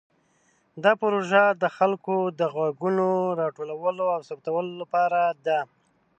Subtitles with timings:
[0.83, 3.07] دا پروژه د خلکو د غږونو
[3.41, 5.59] راټولولو او ثبتولو لپاره ده.